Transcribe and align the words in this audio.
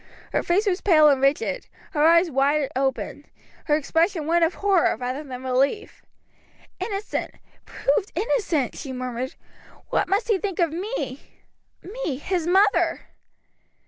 Her 0.33 0.41
face 0.41 0.65
was 0.65 0.81
pale 0.81 1.09
and 1.09 1.21
rigid, 1.21 1.67
her 1.91 2.03
eyes 2.07 2.31
wide 2.31 2.71
open, 2.75 3.27
her 3.65 3.75
expression 3.77 4.25
one 4.25 4.41
of 4.41 4.55
horror 4.55 4.95
rather 4.97 5.23
than 5.23 5.43
relief. 5.43 6.01
"Innocent! 6.79 7.35
Proved 7.67 8.11
innocent!" 8.15 8.75
she 8.75 8.93
murmured. 8.93 9.35
"What 9.89 10.07
must 10.09 10.27
he 10.29 10.39
think 10.39 10.57
of 10.57 10.71
me 10.73 11.21
me, 11.83 12.17
his 12.17 12.47
mother!" 12.47 13.01